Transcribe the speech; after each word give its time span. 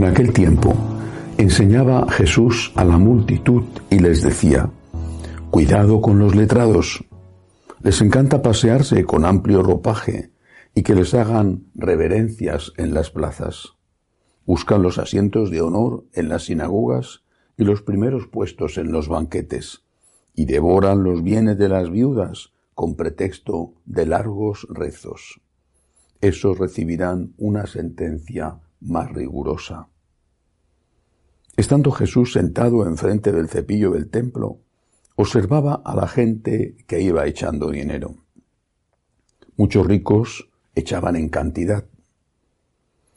En 0.00 0.06
aquel 0.06 0.32
tiempo 0.32 0.72
enseñaba 1.36 2.10
Jesús 2.10 2.72
a 2.74 2.86
la 2.86 2.96
multitud 2.96 3.64
y 3.90 3.98
les 3.98 4.22
decía, 4.22 4.70
Cuidado 5.50 6.00
con 6.00 6.18
los 6.18 6.34
letrados. 6.34 7.04
Les 7.82 8.00
encanta 8.00 8.40
pasearse 8.40 9.04
con 9.04 9.26
amplio 9.26 9.62
ropaje 9.62 10.32
y 10.74 10.84
que 10.84 10.94
les 10.94 11.12
hagan 11.12 11.66
reverencias 11.74 12.72
en 12.78 12.94
las 12.94 13.10
plazas. 13.10 13.74
Buscan 14.46 14.82
los 14.82 14.96
asientos 14.96 15.50
de 15.50 15.60
honor 15.60 16.06
en 16.14 16.30
las 16.30 16.44
sinagogas 16.44 17.22
y 17.58 17.64
los 17.64 17.82
primeros 17.82 18.26
puestos 18.26 18.78
en 18.78 18.92
los 18.92 19.06
banquetes, 19.06 19.82
y 20.34 20.46
devoran 20.46 21.04
los 21.04 21.22
bienes 21.22 21.58
de 21.58 21.68
las 21.68 21.90
viudas 21.90 22.54
con 22.74 22.94
pretexto 22.94 23.74
de 23.84 24.06
largos 24.06 24.66
rezos. 24.70 25.42
Esos 26.22 26.58
recibirán 26.58 27.34
una 27.36 27.66
sentencia 27.66 28.60
más 28.80 29.12
rigurosa. 29.12 29.88
Estando 31.60 31.90
Jesús 31.90 32.32
sentado 32.32 32.86
enfrente 32.86 33.32
del 33.32 33.50
cepillo 33.50 33.90
del 33.90 34.08
templo, 34.08 34.60
observaba 35.14 35.74
a 35.84 35.94
la 35.94 36.08
gente 36.08 36.74
que 36.86 37.02
iba 37.02 37.26
echando 37.26 37.68
dinero. 37.68 38.14
Muchos 39.58 39.86
ricos 39.86 40.48
echaban 40.74 41.16
en 41.16 41.28
cantidad. 41.28 41.84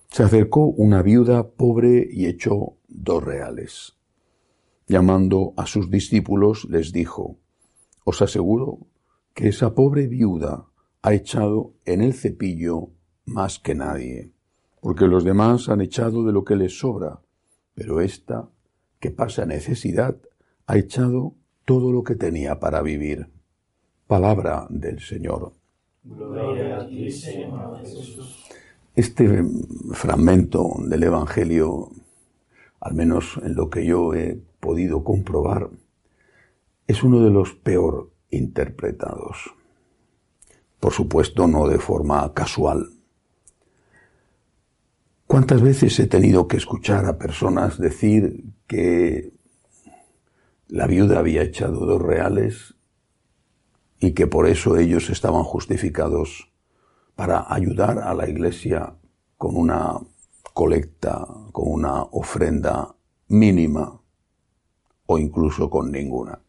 Se 0.09 0.23
acercó 0.23 0.65
una 0.65 1.01
viuda 1.01 1.51
pobre 1.51 2.05
y 2.11 2.25
echó 2.25 2.75
dos 2.89 3.23
reales. 3.23 3.93
Llamando 4.87 5.53
a 5.55 5.65
sus 5.65 5.89
discípulos 5.89 6.67
les 6.69 6.91
dijo, 6.91 7.37
Os 8.03 8.21
aseguro 8.21 8.87
que 9.33 9.47
esa 9.47 9.73
pobre 9.73 10.07
viuda 10.07 10.65
ha 11.01 11.13
echado 11.13 11.75
en 11.85 12.01
el 12.01 12.13
cepillo 12.13 12.89
más 13.23 13.57
que 13.59 13.73
nadie, 13.73 14.33
porque 14.81 15.07
los 15.07 15.23
demás 15.23 15.69
han 15.69 15.79
echado 15.79 16.25
de 16.25 16.33
lo 16.33 16.43
que 16.43 16.57
les 16.57 16.77
sobra, 16.77 17.22
pero 17.73 18.01
ésta, 18.01 18.49
que 18.99 19.11
pasa 19.11 19.45
necesidad, 19.45 20.15
ha 20.67 20.77
echado 20.77 21.33
todo 21.65 21.91
lo 21.91 22.03
que 22.03 22.15
tenía 22.15 22.59
para 22.59 22.81
vivir. 22.81 23.27
Palabra 24.07 24.67
del 24.69 24.99
Señor. 24.99 25.53
Gloria 26.03 26.77
a 26.77 26.87
ti, 26.87 27.09
Señor 27.11 27.79
Jesús. 27.79 28.49
Este 28.95 29.43
fragmento 29.93 30.75
del 30.85 31.03
Evangelio, 31.03 31.89
al 32.79 32.93
menos 32.93 33.39
en 33.43 33.55
lo 33.55 33.69
que 33.69 33.85
yo 33.85 34.13
he 34.13 34.39
podido 34.59 35.03
comprobar, 35.03 35.69
es 36.85 37.03
uno 37.03 37.23
de 37.23 37.31
los 37.31 37.53
peor 37.53 38.11
interpretados. 38.29 39.53
Por 40.79 40.91
supuesto, 40.91 41.47
no 41.47 41.67
de 41.67 41.79
forma 41.79 42.33
casual. 42.33 42.92
¿Cuántas 45.27 45.61
veces 45.61 45.99
he 45.99 46.07
tenido 46.07 46.47
que 46.47 46.57
escuchar 46.57 47.05
a 47.05 47.17
personas 47.17 47.77
decir 47.79 48.43
que 48.67 49.33
la 50.67 50.87
viuda 50.87 51.19
había 51.19 51.43
echado 51.43 51.85
dos 51.85 52.01
reales 52.01 52.75
y 53.99 54.13
que 54.13 54.27
por 54.27 54.47
eso 54.47 54.77
ellos 54.77 55.09
estaban 55.09 55.43
justificados 55.43 56.51
para 57.15 57.45
ayudar 57.53 57.99
a 57.99 58.13
la 58.13 58.27
iglesia 58.27 58.95
con 59.37 59.55
una 59.55 59.99
colecta, 60.53 61.25
con 61.51 61.71
una 61.71 62.03
ofrenda 62.03 62.95
mínima 63.27 64.01
o 65.05 65.17
incluso 65.17 65.69
con 65.69 65.91
ninguna. 65.91 66.39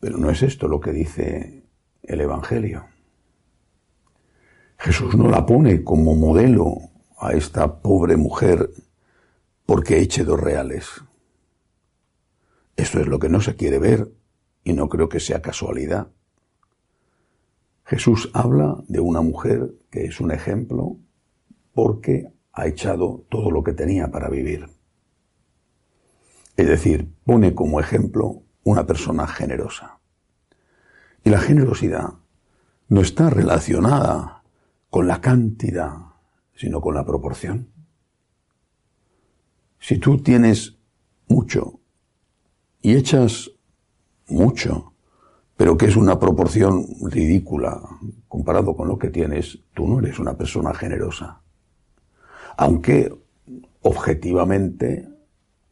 Pero 0.00 0.18
no 0.18 0.30
es 0.30 0.42
esto 0.42 0.68
lo 0.68 0.80
que 0.80 0.92
dice 0.92 1.64
el 2.02 2.20
Evangelio. 2.20 2.86
Jesús 4.78 5.16
no 5.16 5.28
la 5.28 5.44
pone 5.44 5.82
como 5.82 6.14
modelo 6.14 6.78
a 7.18 7.32
esta 7.32 7.80
pobre 7.80 8.16
mujer 8.16 8.70
porque 9.66 9.98
eche 10.00 10.24
dos 10.24 10.40
reales. 10.40 10.88
Esto 12.76 13.00
es 13.00 13.06
lo 13.06 13.18
que 13.18 13.28
no 13.28 13.40
se 13.40 13.56
quiere 13.56 13.78
ver 13.78 14.12
y 14.64 14.72
no 14.72 14.88
creo 14.88 15.08
que 15.08 15.20
sea 15.20 15.42
casualidad. 15.42 16.08
Jesús 17.84 18.30
habla 18.34 18.76
de 18.86 19.00
una 19.00 19.20
mujer 19.20 19.74
que 19.90 20.04
es 20.04 20.20
un 20.20 20.30
ejemplo 20.30 20.96
porque 21.72 22.28
ha 22.52 22.66
echado 22.66 23.24
todo 23.30 23.50
lo 23.50 23.62
que 23.62 23.72
tenía 23.72 24.10
para 24.10 24.28
vivir. 24.28 24.68
Es 26.56 26.66
decir, 26.66 27.08
pone 27.24 27.54
como 27.54 27.80
ejemplo 27.80 28.42
una 28.64 28.84
persona 28.84 29.26
generosa. 29.26 30.00
Y 31.24 31.30
la 31.30 31.38
generosidad 31.40 32.14
no 32.88 33.00
está 33.00 33.30
relacionada 33.30 34.42
con 34.90 35.06
la 35.06 35.20
cantidad, 35.20 36.07
sino 36.58 36.80
con 36.80 36.96
la 36.96 37.06
proporción. 37.06 37.68
Si 39.78 39.98
tú 39.98 40.18
tienes 40.18 40.76
mucho 41.28 41.78
y 42.82 42.96
echas 42.96 43.52
mucho, 44.26 44.92
pero 45.56 45.76
que 45.76 45.86
es 45.86 45.94
una 45.94 46.18
proporción 46.18 46.84
ridícula 47.02 47.80
comparado 48.26 48.74
con 48.74 48.88
lo 48.88 48.98
que 48.98 49.08
tienes, 49.08 49.60
tú 49.72 49.86
no 49.86 50.00
eres 50.00 50.18
una 50.18 50.36
persona 50.36 50.74
generosa. 50.74 51.42
Aunque 52.56 53.16
objetivamente 53.82 55.08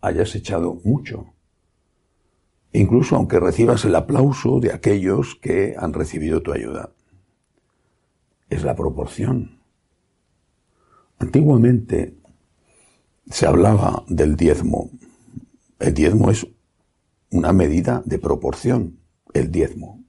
hayas 0.00 0.36
echado 0.36 0.80
mucho. 0.84 1.34
Incluso 2.72 3.16
aunque 3.16 3.40
recibas 3.40 3.84
el 3.84 3.96
aplauso 3.96 4.60
de 4.60 4.72
aquellos 4.72 5.34
que 5.34 5.74
han 5.76 5.92
recibido 5.92 6.42
tu 6.42 6.52
ayuda. 6.52 6.92
Es 8.48 8.62
la 8.62 8.76
proporción. 8.76 9.55
Antiguamente 11.18 12.16
se 13.30 13.46
hablaba 13.46 14.04
del 14.08 14.36
diezmo. 14.36 14.90
El 15.78 15.94
diezmo 15.94 16.30
es 16.30 16.46
una 17.30 17.52
medida 17.52 18.02
de 18.04 18.18
proporción, 18.18 18.98
el 19.32 19.50
diezmo. 19.50 20.04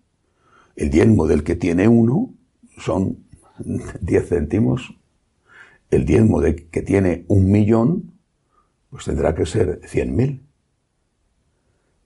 El 0.75 0.89
diezmo 0.89 1.27
del 1.27 1.43
que 1.43 1.55
tiene 1.55 1.87
uno 1.87 2.33
son 2.77 3.25
10 4.01 4.29
céntimos. 4.29 4.95
El 5.89 6.05
diezmo 6.05 6.41
del 6.41 6.69
que 6.69 6.81
tiene 6.81 7.25
un 7.29 7.49
millón, 7.49 8.19
pues 8.89 9.05
tendrá 9.05 9.33
que 9.33 9.45
ser 9.45 9.81
cien 9.85 10.15
mil. 10.15 10.43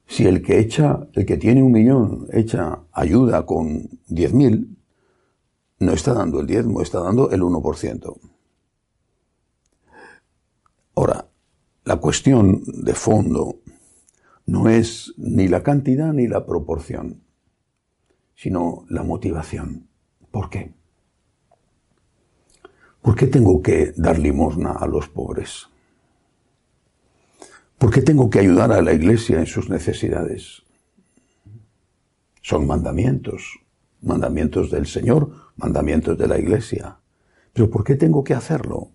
Si 0.05 0.25
el 0.25 0.41
que 0.43 0.59
echa, 0.59 1.07
el 1.13 1.25
que 1.25 1.37
tiene 1.37 1.63
un 1.63 1.71
millón, 1.71 2.27
echa 2.31 2.83
ayuda 2.91 3.45
con 3.45 3.89
diez 4.07 4.33
mil, 4.33 4.77
no 5.79 5.93
está 5.93 6.13
dando 6.13 6.41
el 6.41 6.47
diezmo, 6.47 6.81
está 6.81 6.99
dando 6.99 7.31
el 7.31 7.41
1%. 7.41 8.19
Ahora, 10.95 11.27
la 11.83 11.97
cuestión 11.97 12.61
de 12.65 12.93
fondo 12.93 13.59
no 14.45 14.69
es 14.69 15.13
ni 15.17 15.47
la 15.47 15.63
cantidad 15.63 16.13
ni 16.13 16.27
la 16.27 16.45
proporción, 16.45 17.23
sino 18.35 18.85
la 18.89 19.03
motivación. 19.03 19.87
¿Por 20.31 20.49
qué? 20.49 20.73
¿Por 23.01 23.15
qué 23.15 23.27
tengo 23.27 23.61
que 23.61 23.93
dar 23.95 24.19
limosna 24.19 24.73
a 24.73 24.85
los 24.85 25.07
pobres? 25.07 25.67
¿Por 27.77 27.91
qué 27.91 28.01
tengo 28.01 28.29
que 28.29 28.39
ayudar 28.39 28.71
a 28.71 28.81
la 28.81 28.93
iglesia 28.93 29.39
en 29.39 29.47
sus 29.47 29.69
necesidades? 29.69 30.61
Son 32.41 32.67
mandamientos, 32.67 33.59
mandamientos 34.01 34.69
del 34.69 34.85
Señor, 34.85 35.31
mandamientos 35.55 36.17
de 36.17 36.27
la 36.27 36.37
iglesia. 36.37 36.99
Pero 37.53 37.71
¿por 37.71 37.83
qué 37.83 37.95
tengo 37.95 38.23
que 38.23 38.35
hacerlo? 38.35 38.91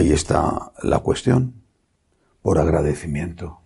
Ahí 0.00 0.12
está 0.12 0.72
la 0.82 1.00
cuestión, 1.00 1.62
por 2.40 2.58
agradecimiento. 2.58 3.60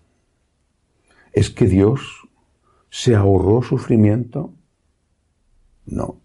¿Es 1.33 1.49
que 1.49 1.67
Dios 1.67 2.29
se 2.91 3.15
ahorró 3.15 3.63
sufrimiento? 3.63 4.53
No. 5.87 6.21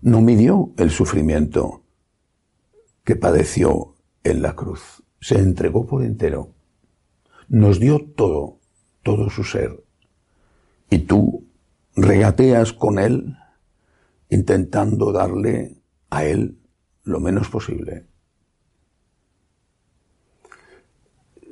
No 0.00 0.22
midió 0.22 0.72
el 0.78 0.90
sufrimiento 0.90 1.82
que 3.04 3.14
padeció 3.14 3.94
en 4.24 4.40
la 4.40 4.56
cruz. 4.56 5.02
Se 5.20 5.38
entregó 5.38 5.84
por 5.84 6.02
entero. 6.02 6.54
Nos 7.46 7.80
dio 7.80 7.98
todo, 8.16 8.56
todo 9.02 9.28
su 9.28 9.44
ser. 9.44 9.84
Y 10.88 11.00
tú 11.00 11.44
regateas 11.94 12.72
con 12.72 12.98
Él 12.98 13.36
intentando 14.30 15.12
darle 15.12 15.76
a 16.08 16.24
Él 16.24 16.58
lo 17.04 17.20
menos 17.20 17.50
posible. 17.50 18.06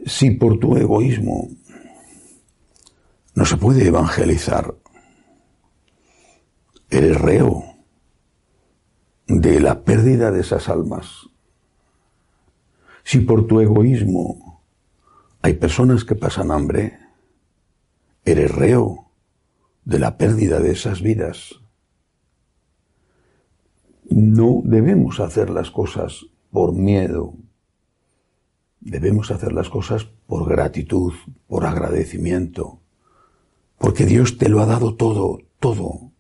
Si 0.07 0.31
por 0.31 0.59
tu 0.61 0.77
egoísmo 0.77 1.49
no 3.35 3.45
se 3.45 3.57
puede 3.57 3.87
evangelizar. 3.87 4.75
Eres 6.89 7.21
reo 7.21 7.65
de 9.27 9.61
la 9.61 9.83
pérdida 9.83 10.31
de 10.31 10.41
esas 10.41 10.69
almas. 10.69 11.29
Si 13.05 13.19
por 13.19 13.47
tu 13.47 13.61
egoísmo 13.61 14.63
hay 15.43 15.55
personas 15.55 16.05
que 16.05 16.15
pasan 16.15 16.51
hambre, 16.51 16.99
eres 18.25 18.51
reo 18.53 19.11
de 19.85 19.99
la 19.99 20.17
pérdida 20.17 20.61
de 20.61 20.71
esas 20.71 21.03
vidas. 21.03 21.61
No 24.09 24.63
debemos 24.65 25.19
hacer 25.19 25.51
las 25.51 25.71
cosas 25.71 26.27
por 26.51 26.73
miedo, 26.73 27.35
Debemos 28.89 29.33
hacer 29.33 29.53
las 29.53 29.69
cosas 29.69 30.05
por 30.29 30.49
gratitud, 30.49 31.13
por 31.49 31.67
agradecimiento, 31.67 32.79
porque 33.79 34.07
Dios 34.07 34.39
te 34.39 34.49
lo 34.49 34.61
ha 34.61 34.67
dado 34.67 34.95
todo, 34.95 35.41
todo. 35.59 36.13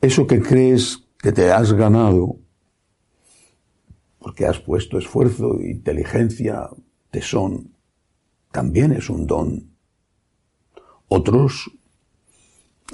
Eso 0.00 0.26
que 0.26 0.40
crees 0.40 1.06
que 1.18 1.30
te 1.30 1.52
has 1.52 1.74
ganado, 1.74 2.38
porque 4.18 4.46
has 4.46 4.60
puesto 4.60 4.96
esfuerzo, 4.96 5.60
inteligencia, 5.60 6.70
tesón, 7.10 7.76
también 8.50 8.92
es 8.92 9.10
un 9.10 9.26
don. 9.26 9.76
Otros 11.06 11.70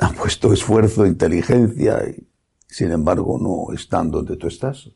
han 0.01 0.17
puesto 0.17 0.53
esfuerzo, 0.53 1.07
inteligencia, 1.07 2.03
y 2.09 2.27
sin 2.67 2.91
embargo 2.91 3.39
no 3.39 3.73
están 3.73 4.11
donde 4.11 4.37
tú 4.37 4.49
estás. 4.49 4.91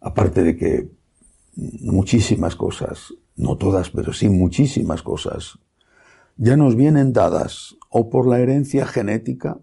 Aparte 0.00 0.44
de 0.44 0.56
que 0.56 0.99
muchísimas 1.54 2.56
cosas, 2.56 3.14
no 3.36 3.56
todas, 3.56 3.90
pero 3.90 4.12
sí 4.12 4.28
muchísimas 4.28 5.02
cosas, 5.02 5.58
ya 6.36 6.56
nos 6.56 6.76
vienen 6.76 7.12
dadas 7.12 7.76
o 7.90 8.08
por 8.08 8.26
la 8.26 8.40
herencia 8.40 8.86
genética 8.86 9.60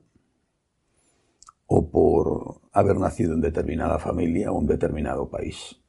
o 1.65 1.89
por 1.89 2.61
haber 2.71 2.97
nacido 2.97 3.33
en 3.33 3.41
determinada 3.41 3.99
familia 3.99 4.51
o 4.51 4.61
en 4.61 4.67
determinado 4.67 5.29
país. 5.29 5.81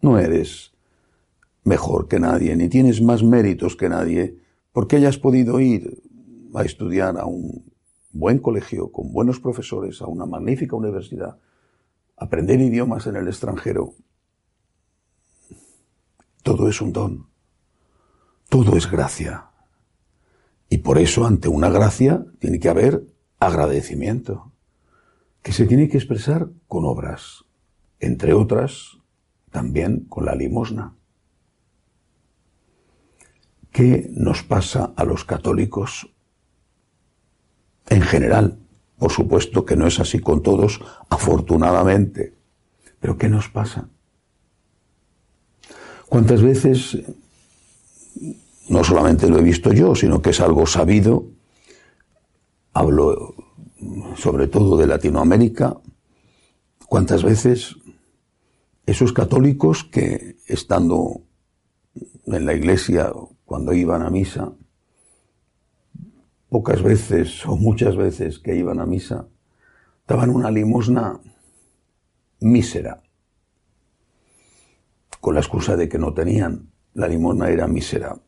No 0.00 0.18
eres 0.18 0.72
mejor 1.64 2.08
que 2.08 2.20
nadie, 2.20 2.56
ni 2.56 2.68
tienes 2.68 3.00
más 3.00 3.22
méritos 3.22 3.76
que 3.76 3.88
nadie, 3.88 4.38
porque 4.72 4.96
hayas 4.96 5.18
podido 5.18 5.60
ir 5.60 6.02
a 6.54 6.62
estudiar 6.62 7.18
a 7.18 7.24
un 7.24 7.72
buen 8.12 8.38
colegio, 8.38 8.92
con 8.92 9.12
buenos 9.12 9.40
profesores, 9.40 10.02
a 10.02 10.06
una 10.06 10.26
magnífica 10.26 10.76
universidad, 10.76 11.38
aprender 12.16 12.60
idiomas 12.60 13.06
en 13.06 13.16
el 13.16 13.28
extranjero. 13.28 13.94
Todo 16.42 16.68
es 16.68 16.80
un 16.80 16.92
don. 16.92 17.26
Todo 18.48 18.76
es 18.76 18.90
gracia. 18.90 19.50
Y 20.68 20.78
por 20.78 20.98
eso 20.98 21.26
ante 21.26 21.48
una 21.48 21.70
gracia 21.70 22.24
tiene 22.38 22.58
que 22.58 22.68
haber 22.68 23.06
agradecimiento, 23.38 24.52
que 25.42 25.52
se 25.52 25.66
tiene 25.66 25.88
que 25.88 25.98
expresar 25.98 26.48
con 26.68 26.84
obras, 26.84 27.44
entre 28.00 28.32
otras 28.32 28.98
también 29.50 30.06
con 30.06 30.24
la 30.24 30.34
limosna. 30.34 30.96
¿Qué 33.70 34.08
nos 34.10 34.42
pasa 34.42 34.92
a 34.96 35.04
los 35.04 35.24
católicos 35.24 36.10
en 37.88 38.02
general? 38.02 38.58
Por 38.98 39.12
supuesto 39.12 39.64
que 39.64 39.76
no 39.76 39.86
es 39.86 40.00
así 40.00 40.18
con 40.18 40.42
todos, 40.42 40.80
afortunadamente. 41.08 42.34
Pero 43.00 43.16
¿qué 43.18 43.28
nos 43.28 43.48
pasa? 43.48 43.88
¿Cuántas 46.12 46.42
veces, 46.42 46.98
no 48.68 48.84
solamente 48.84 49.30
lo 49.30 49.38
he 49.38 49.42
visto 49.42 49.72
yo, 49.72 49.94
sino 49.94 50.20
que 50.20 50.28
es 50.28 50.42
algo 50.42 50.66
sabido, 50.66 51.24
hablo 52.74 53.34
sobre 54.18 54.46
todo 54.46 54.76
de 54.76 54.86
Latinoamérica, 54.86 55.78
cuántas 56.86 57.24
veces 57.24 57.76
esos 58.84 59.14
católicos 59.14 59.84
que 59.84 60.36
estando 60.48 61.22
en 62.26 62.44
la 62.44 62.52
iglesia 62.52 63.10
cuando 63.46 63.72
iban 63.72 64.02
a 64.02 64.10
misa, 64.10 64.52
pocas 66.50 66.82
veces 66.82 67.46
o 67.46 67.56
muchas 67.56 67.96
veces 67.96 68.38
que 68.38 68.54
iban 68.54 68.80
a 68.80 68.84
misa, 68.84 69.28
daban 70.06 70.28
una 70.28 70.50
limosna 70.50 71.18
mísera, 72.40 73.02
con 75.22 75.34
la 75.34 75.40
excusa 75.40 75.76
de 75.76 75.88
que 75.88 75.98
no 75.98 76.12
tenían, 76.12 76.72
la 76.94 77.08
limosna 77.08 77.48
era 77.48 77.66
mísera, 77.66 78.20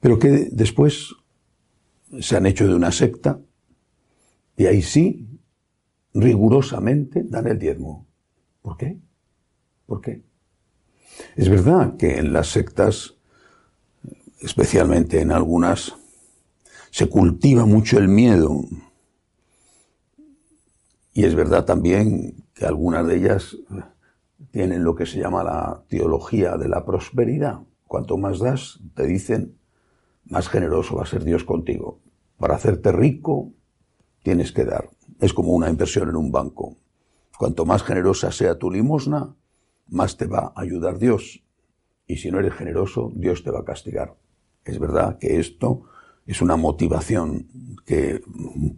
pero 0.00 0.18
que 0.18 0.48
después 0.50 1.14
se 2.18 2.36
han 2.36 2.46
hecho 2.46 2.66
de 2.66 2.74
una 2.74 2.90
secta 2.90 3.38
y 4.56 4.66
ahí 4.66 4.82
sí, 4.82 5.28
rigurosamente, 6.14 7.22
dan 7.24 7.46
el 7.46 7.60
diezmo. 7.60 8.08
¿Por 8.62 8.76
qué? 8.76 8.98
¿Por 9.86 10.00
qué? 10.00 10.22
Es 11.36 11.48
verdad 11.48 11.96
que 11.96 12.18
en 12.18 12.32
las 12.32 12.48
sectas 12.48 13.14
especialmente 14.44 15.20
en 15.20 15.32
algunas, 15.32 15.94
se 16.90 17.08
cultiva 17.08 17.64
mucho 17.64 17.98
el 17.98 18.08
miedo. 18.08 18.64
Y 21.14 21.24
es 21.24 21.34
verdad 21.34 21.64
también 21.64 22.44
que 22.54 22.66
algunas 22.66 23.06
de 23.06 23.16
ellas 23.16 23.56
tienen 24.50 24.84
lo 24.84 24.94
que 24.94 25.06
se 25.06 25.18
llama 25.18 25.44
la 25.44 25.84
teología 25.88 26.56
de 26.56 26.68
la 26.68 26.84
prosperidad. 26.84 27.60
Cuanto 27.86 28.16
más 28.16 28.38
das, 28.38 28.80
te 28.94 29.06
dicen, 29.06 29.58
más 30.24 30.48
generoso 30.48 30.96
va 30.96 31.02
a 31.02 31.06
ser 31.06 31.24
Dios 31.24 31.44
contigo. 31.44 32.00
Para 32.38 32.56
hacerte 32.56 32.92
rico, 32.92 33.52
tienes 34.22 34.52
que 34.52 34.64
dar. 34.64 34.90
Es 35.20 35.32
como 35.32 35.52
una 35.52 35.70
inversión 35.70 36.08
en 36.08 36.16
un 36.16 36.32
banco. 36.32 36.76
Cuanto 37.38 37.64
más 37.64 37.82
generosa 37.82 38.30
sea 38.32 38.58
tu 38.58 38.70
limosna, 38.70 39.34
más 39.88 40.16
te 40.16 40.26
va 40.26 40.52
a 40.54 40.60
ayudar 40.60 40.98
Dios. 40.98 41.44
Y 42.06 42.16
si 42.16 42.30
no 42.30 42.38
eres 42.38 42.54
generoso, 42.54 43.12
Dios 43.14 43.42
te 43.42 43.50
va 43.50 43.60
a 43.60 43.64
castigar. 43.64 44.16
Es 44.64 44.78
verdad 44.78 45.18
que 45.18 45.38
esto 45.38 45.84
es 46.26 46.40
una 46.40 46.56
motivación 46.56 47.48
que 47.84 48.22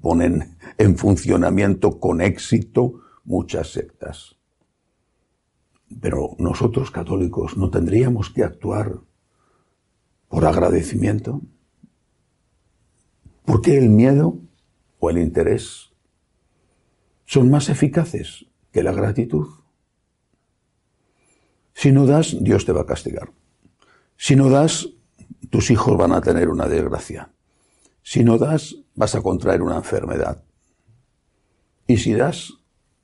ponen 0.00 0.56
en 0.78 0.96
funcionamiento 0.96 2.00
con 2.00 2.20
éxito 2.20 3.00
muchas 3.24 3.72
sectas. 3.72 4.35
Pero 6.00 6.36
nosotros 6.38 6.90
católicos 6.90 7.56
no 7.56 7.70
tendríamos 7.70 8.30
que 8.30 8.44
actuar 8.44 9.00
por 10.28 10.44
agradecimiento. 10.44 11.40
¿Por 13.44 13.62
qué 13.62 13.78
el 13.78 13.88
miedo 13.88 14.38
o 14.98 15.10
el 15.10 15.18
interés 15.18 15.92
son 17.24 17.50
más 17.50 17.68
eficaces 17.68 18.46
que 18.72 18.82
la 18.82 18.92
gratitud? 18.92 19.46
Si 21.74 21.92
no 21.92 22.06
das, 22.06 22.36
Dios 22.40 22.64
te 22.64 22.72
va 22.72 22.82
a 22.82 22.86
castigar. 22.86 23.30
Si 24.16 24.34
no 24.34 24.48
das, 24.48 24.88
tus 25.50 25.70
hijos 25.70 25.96
van 25.96 26.12
a 26.12 26.20
tener 26.20 26.48
una 26.48 26.66
desgracia. 26.68 27.32
Si 28.02 28.24
no 28.24 28.38
das, 28.38 28.76
vas 28.94 29.14
a 29.14 29.22
contraer 29.22 29.62
una 29.62 29.76
enfermedad. 29.76 30.42
Y 31.86 31.98
si 31.98 32.14
das, 32.14 32.54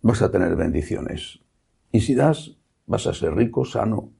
vas 0.00 0.22
a 0.22 0.30
tener 0.30 0.56
bendiciones. 0.56 1.40
Y 1.92 2.00
si 2.00 2.14
das, 2.14 2.56
vas 2.86 3.06
a 3.06 3.14
ser 3.14 3.34
rico, 3.34 3.64
sano. 3.64 4.12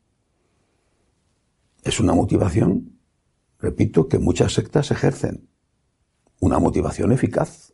Es 1.83 2.01
una 2.01 2.15
motivación, 2.15 2.99
repito, 3.59 4.09
que 4.09 4.19
muchas 4.19 4.55
sectas 4.55 4.91
ejercen. 4.91 5.49
Una 6.41 6.59
motivación 6.59 7.13
eficaz. 7.13 7.73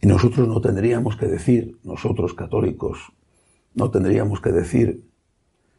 Y 0.00 0.06
nosotros 0.06 0.46
no 0.48 0.60
tendríamos 0.60 1.16
que 1.16 1.26
decir, 1.26 1.78
nosotros 1.82 2.34
católicos, 2.34 3.12
no 3.74 3.90
tendríamos 3.90 4.40
que 4.40 4.52
decir, 4.52 5.08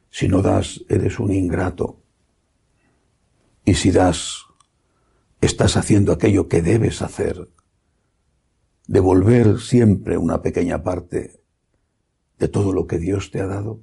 si 0.10 0.28
no 0.28 0.42
das, 0.42 0.84
eres 0.90 1.20
un 1.20 1.32
ingrato, 1.32 2.02
y 3.66 3.74
si 3.74 3.92
das, 3.92 4.46
estás 5.42 5.75
haciendo 5.75 6.12
aquello 6.12 6.48
que 6.48 6.62
debes 6.62 7.02
hacer. 7.02 7.50
Devolver 8.88 9.60
siempre 9.60 10.18
una 10.18 10.42
pequeña 10.42 10.84
parte 10.84 11.44
de 12.39 12.48
todo 12.48 12.74
lo 12.74 12.88
que 12.88 13.00
Dios 13.00 13.32
te 13.32 13.42
ha 13.42 13.48
dado. 13.48 13.80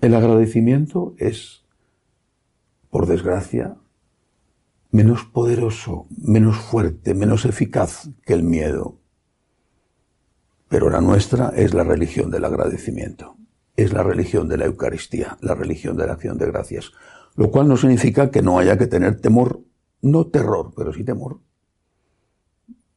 El 0.00 0.14
agradecimiento 0.14 1.14
es, 1.18 1.64
por 2.90 3.06
desgracia, 3.06 3.76
menos 4.90 5.24
poderoso, 5.24 6.06
menos 6.16 6.56
fuerte, 6.56 7.14
menos 7.14 7.44
eficaz 7.44 8.08
que 8.24 8.34
el 8.34 8.42
miedo. 8.42 8.98
Pero 10.68 10.90
la 10.90 11.00
nuestra 11.00 11.48
es 11.48 11.74
la 11.74 11.84
religión 11.84 12.30
del 12.30 12.44
agradecimiento, 12.44 13.36
es 13.76 13.92
la 13.92 14.02
religión 14.02 14.48
de 14.48 14.58
la 14.58 14.66
Eucaristía, 14.66 15.38
la 15.40 15.54
religión 15.54 15.96
de 15.96 16.06
la 16.06 16.12
acción 16.12 16.38
de 16.38 16.46
gracias. 16.46 16.92
Lo 17.34 17.50
cual 17.50 17.66
no 17.66 17.76
significa 17.76 18.30
que 18.30 18.42
no 18.42 18.58
haya 18.58 18.78
que 18.78 18.86
tener 18.86 19.20
temor, 19.20 19.60
no 20.00 20.26
terror, 20.26 20.72
pero 20.76 20.92
sí 20.92 21.02
temor. 21.02 21.40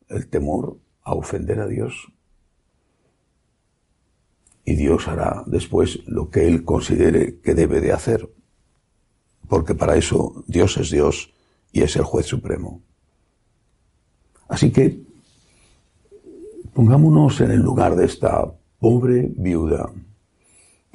El 0.10 0.27
temor 0.27 0.77
a 1.01 1.13
ofender 1.13 1.60
a 1.60 1.67
Dios. 1.67 2.12
Y 4.68 4.76
Dios 4.76 5.08
hará 5.08 5.46
después 5.46 6.06
lo 6.08 6.30
que 6.30 6.46
Él 6.46 6.66
considere 6.66 7.40
que 7.40 7.56
debe 7.56 7.80
de 7.80 7.94
hacer. 7.94 8.30
Porque 9.48 9.76
para 9.76 9.96
eso 9.96 10.44
Dios 10.46 10.76
es 10.76 10.92
Dios 10.92 11.34
y 11.72 11.84
es 11.84 11.96
el 11.96 12.04
juez 12.04 12.26
supremo. 12.26 12.82
Así 14.50 14.70
que 14.74 15.02
pongámonos 16.74 17.40
en 17.40 17.52
el 17.52 17.62
lugar 17.62 17.96
de 17.96 18.04
esta 18.04 18.54
pobre 18.78 19.32
viuda 19.38 19.90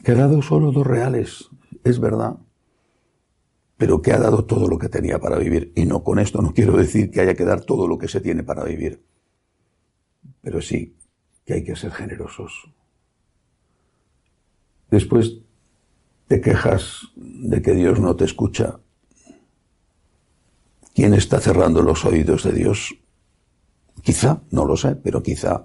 que 0.05 0.13
ha 0.13 0.17
dado 0.17 0.43
solo 0.43 0.71
dos 0.71 0.87
reales, 0.87 1.49
es 1.83 1.99
verdad, 1.99 2.37
pero 3.79 4.03
que 4.03 4.13
ha 4.13 4.19
dado 4.19 4.45
todo 4.45 4.69
lo 4.69 4.77
que 4.77 4.91
tenía 4.91 5.19
para 5.19 5.39
vivir. 5.39 5.73
Y 5.75 5.87
no 5.87 6.05
con 6.05 6.19
esto 6.19 6.43
no 6.43 6.53
quiero 6.53 6.77
decir 6.77 7.11
que 7.11 7.23
haya 7.23 7.35
que 7.35 7.47
dar 7.47 7.63
todo 7.63 7.89
lo 7.89 7.97
que 7.97 8.09
se 8.09 8.21
tiene 8.21 8.43
para 8.43 8.65
vivir, 8.65 9.03
pero 10.43 10.61
sí 10.61 10.95
que 11.47 11.55
hay 11.55 11.65
que 11.65 11.75
ser 11.75 11.91
generosos. 11.93 12.71
Después 14.93 15.39
te 16.29 16.43
quejas 16.43 17.09
de 17.17 17.63
que 17.63 17.73
Dios 17.73 17.99
no 17.99 18.15
te 18.15 18.27
escucha. 18.27 18.79
¿Quién 20.95 21.15
está 21.15 21.41
cerrando 21.41 21.81
los 21.81 22.05
oídos 22.05 22.45
de 22.45 22.53
Dios? 22.53 22.95
Quizá, 24.03 24.43
no 24.51 24.67
lo 24.67 24.77
sé, 24.77 24.95
pero 24.97 25.23
quizá 25.23 25.65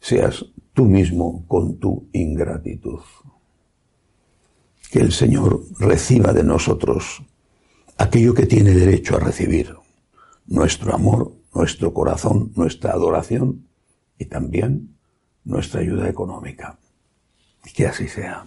seas 0.00 0.44
tú 0.72 0.84
mismo 0.86 1.46
con 1.46 1.78
tu 1.78 2.08
ingratitud. 2.12 2.98
Que 4.90 4.98
el 4.98 5.12
Señor 5.12 5.62
reciba 5.78 6.32
de 6.32 6.42
nosotros 6.42 7.22
aquello 7.98 8.34
que 8.34 8.46
tiene 8.46 8.72
derecho 8.72 9.14
a 9.14 9.20
recibir, 9.20 9.76
nuestro 10.46 10.92
amor, 10.92 11.34
nuestro 11.54 11.94
corazón, 11.94 12.50
nuestra 12.56 12.90
adoración 12.90 13.68
y 14.18 14.24
también 14.24 14.96
nuestra 15.44 15.82
ayuda 15.82 16.08
económica. 16.08 16.80
Que 17.74 17.86
así 17.86 18.08
sea. 18.08 18.44